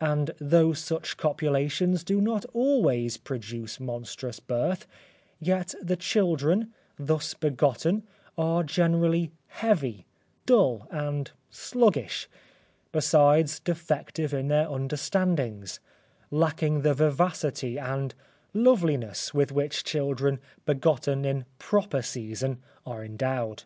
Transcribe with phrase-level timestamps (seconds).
[0.00, 4.86] And though such copulations do not always produce monstrous birth,
[5.40, 8.04] yet the children, thus begotten,
[8.38, 10.06] are generally heavy,
[10.46, 12.30] dull, and sluggish,
[12.92, 15.80] besides defective in their understandings,
[16.30, 18.14] lacking the vivacity and
[18.54, 23.64] loveliness with which children begotten in proper season are endowed.